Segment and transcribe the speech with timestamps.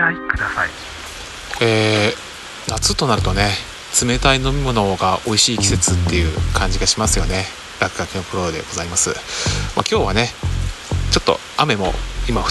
[0.00, 0.70] 合いください。
[1.60, 3.50] えー、夏となるとね
[4.02, 7.44] 冷たい飲み物が美味しい季節っていう感じがしますよね。
[7.80, 10.28] 落書きのプロでございます、まあ、今日はね
[11.10, 11.92] ちょっと雨も
[12.28, 12.46] 今降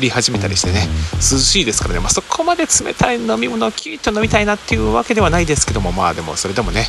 [0.00, 6.86] り始めたりしてね涼しいですからね、まあ、そこまで冷たい飲み物をキュッと飲みたいなっていうわけではないですけどもまあでもそれでもね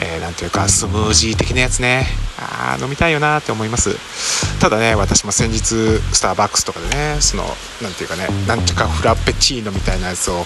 [0.00, 2.06] えー、ていうかスムージー的なやつね。
[2.38, 3.96] あ飲みたいよなって思います。
[4.60, 7.44] ただね私も先日スターバックスとかでねその
[7.82, 10.44] なんていうかねなんていうかフラペチーノみたいなやつを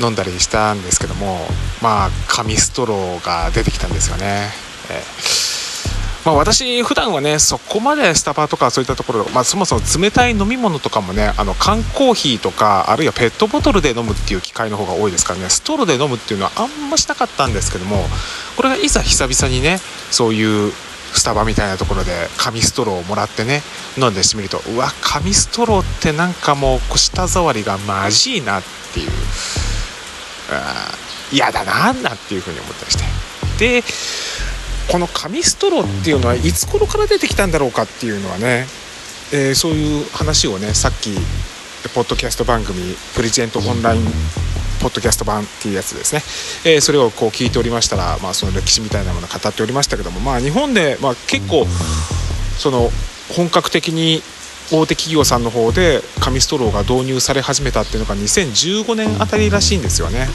[0.00, 1.38] 飲んだりしたんですけども
[1.80, 4.48] まあ紙ストローが出てきたんですよね、
[4.90, 5.41] えー
[6.24, 17.96] まあ、私普段はねそこまでスタバとかそういったところ、まあ、そもそも冷たい飲み物とかもねあの缶コーヒーとかあるいはペットボトルで飲むっていう機会の方が多いですからねストローで飲むっていうのはあんましなかったんですけども
[18.56, 19.78] これがいざ久々にね
[20.10, 20.72] そういう
[21.14, 23.60] スタバみたいなところで紙ストローをもらってね
[23.98, 28.62] 飲んでしてみるとうわ紙ストローってなんかもう舌触りがまじいなっ
[28.94, 29.10] ていう
[31.32, 33.04] 嫌だななんていうふうに思ったりして。
[33.58, 33.84] で
[34.92, 38.66] この紙ストローっていうのはいつ頃から出てきたんだろうかっていうのはね、
[39.32, 41.14] えー、そういう話をねさっき
[41.94, 44.04] ポッドキャスト番組プレゼントオンライン
[44.82, 46.20] ポッドキャスト版っていうやつですね、
[46.70, 51.64] えー、それをこう聞いておりましたら、まあ、その歴史みたいなものを語っておりましたけども、まあ、日本で、まあ、結構
[52.58, 52.90] その
[53.34, 54.20] 本格的に
[54.70, 60.28] 大手企業さんの方で紙ストローが導入され始めたっていうのが2015年あたりらしいんですよね。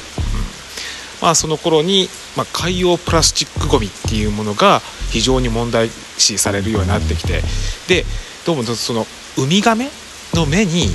[1.22, 7.42] まあ、その頃に、まあ、海洋プラスチックごみっていうものが非常に問題視されるようになってきて
[7.88, 8.06] で
[8.46, 9.06] どうもその
[9.38, 9.90] ウミガメ
[10.34, 10.90] の目に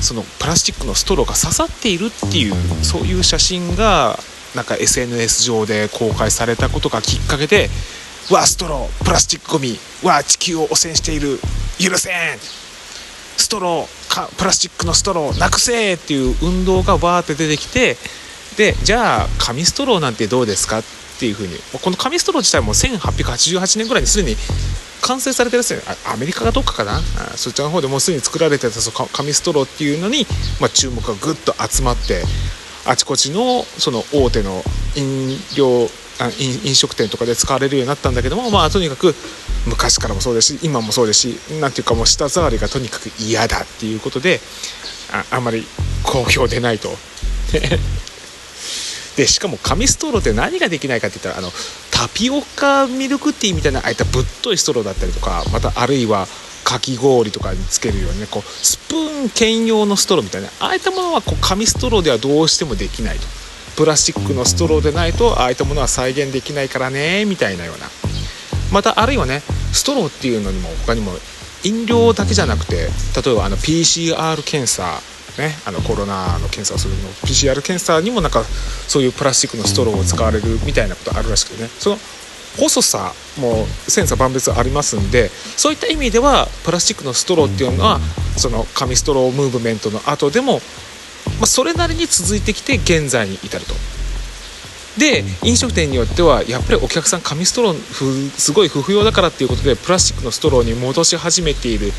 [0.00, 4.18] そのプラスチックのストローが刺さっているっていうそういう写真が
[4.54, 7.68] なんか SNS 上で公開されたことがきっかけで
[8.30, 11.38] 「わストロープラスチックごみわ地球を汚染している
[11.78, 12.38] 許せん!」
[13.36, 17.96] ストロープラスチックのストローなくせっていう運動がバーって出てきて
[18.60, 20.82] でじゃあ紙ストローなんてどうですかっ
[21.18, 21.54] ていうふうに。
[21.80, 24.36] この紙ストロー自体も1888年ぐらいにすでに
[25.00, 25.80] 完成されてるんですよ
[26.12, 27.00] アメリカがどっかかな？
[27.36, 30.26] そっちの方でもうすでに作られてたその紙ストローっていうのに、
[30.60, 32.22] まあ、注目がぐっと集まって
[32.84, 34.62] あちこちのその大手の
[34.94, 35.88] 飲料
[36.66, 39.14] 飲食店とかで使われるようになったんだけどもまあとにかく
[39.66, 44.38] 昔からもそうですし今もそうですし何ていうかもう舌触りがとにかく嫌だっていうことで
[45.10, 45.64] ああんまり
[46.04, 46.90] 好評でないと。
[49.16, 51.52] でしかも紙ストローって何ができないかって言ったらあの
[51.90, 56.26] タピオカミルクティーみたいなああいったぶっといストローだったりとかまたあるいは
[56.64, 63.26] かき氷とかにつけるようにねこうスプーン兼用のストローみたいなああいったものはこう紙ストローではどうしてもできないと。
[63.76, 67.86] プラスチックのストローでないとああいったものは再現できないからねみたいなような。
[68.72, 69.42] またあるいはね
[69.72, 71.12] ストローっていうのにも他にも
[71.64, 72.88] 飲料だけじゃなくて
[73.24, 75.00] 例えばあの PCR 検査
[75.38, 78.44] ね、あのコロナの検査をするの PCR 検査にもなんか
[78.88, 81.68] そういうプラスチックのストローを使われるみたいなことあるらしくてね。
[81.78, 81.98] その
[82.56, 88.00] 細さも千差万別ありますんでそういった意味ではプラスチックのストローっていうのは
[88.36, 90.60] その紙ストロームーブメントの後でも、ま
[91.42, 93.74] あ、それなりに続いてきて現在に至ると。
[94.98, 101.92] で飲食店によってはやっぱりお客さん紙ストローすごい不不要だからっていうことでプラスチックのストローに戻し始めている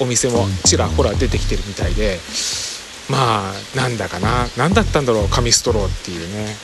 [0.00, 2.18] お店もちらほら出てきてるみたいで
[3.08, 4.46] まあなんだかな。
[4.56, 6.54] 何だったんだろう紙ストローっていうね、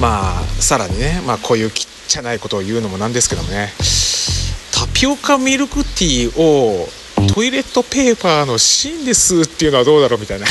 [0.00, 3.72] まあさらにね、まあ、こういうきっちゃないことを言うのもなんですけどもね。
[4.72, 6.88] タピオカミルクティーを
[7.32, 10.46] トイレットペーパーの芯ですっていうのはどうだろうみたいな。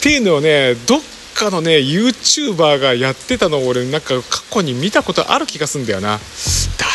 [0.00, 1.00] ていうのをねどっ
[1.34, 6.18] かのね YouTuber がやってたのを俺なんか過去に見たことある気がするんだよな。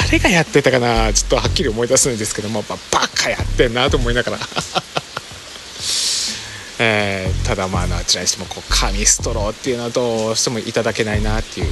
[0.10, 1.12] 誰がやってたかな？
[1.14, 4.40] ちょっとはっきり思い出すんですけども、まあ、バカやってんなと思いながら。
[6.80, 11.68] えー、ただまああちらにしてもこう紙ストローっていうのはどうしてもいただけないなっていう。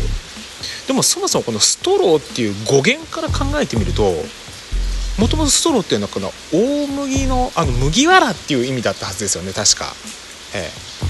[0.87, 4.03] でもそもそもこのストローっていう語源から考えてみると
[5.17, 9.93] もともとストローっていうのはこの大麦のあの麦わらっていう意味だったはずですよね確か、
[10.53, 11.04] えー、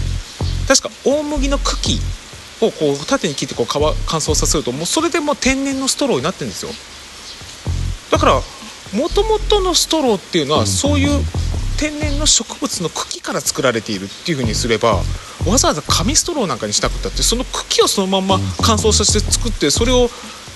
[0.67, 1.99] 確か大麦の茎
[2.61, 6.71] をこう縦に切ってこう乾燥させるともうそれでもう天然のストローになってるんですよ。
[8.11, 8.41] だから
[8.93, 11.23] もともとのストローっていうのはそういう
[11.77, 15.01] 天然の植物の茎から作られているっていう風にすれば
[15.45, 18.27] わざわざ紙ストローなんかにしたくったってその茎をそのまん。
[18.27, 20.09] ま乾燥させて作ってそれを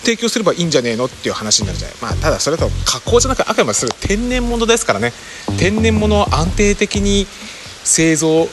[0.04, 1.98] 提供すればいいんじゃねえのっていう話になるじゃない。
[2.02, 5.12] まあただそれと加工じゃなくてあくまでそれ天然物ですからね。
[5.58, 7.28] 天然物を安定的に
[7.84, 8.48] 製造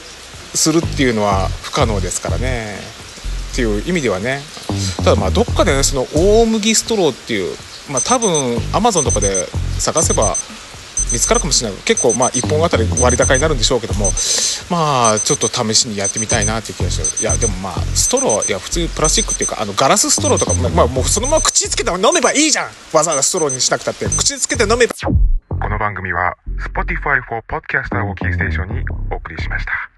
[0.57, 2.77] するっていうのは不可能ですからね。
[3.53, 4.41] っていう意味ではね。
[4.99, 7.57] ただまあどっかでねその大麦ストローっていう
[7.91, 9.47] まあ、多分アマゾンとかで
[9.79, 10.35] 探せば
[11.13, 11.79] 見つかるかもしれない。
[11.83, 14.11] 結構まあ1本あたり割高になるんでしょうけども。
[14.71, 17.23] まあちょっと試しにやってみたいなっていう気がす。
[17.23, 22.67] るいやでもまあストローいや普通プラスチックっていうかあのガラスストローとか、まあ、もうそのまま口つけて飲めばいいじゃん。
[22.93, 24.07] わざわざストローにしなくたって。
[24.07, 24.95] 口つけて飲めば。
[25.49, 29.96] この番組は Spotify for Podcaster をキーステーションにお送りしました。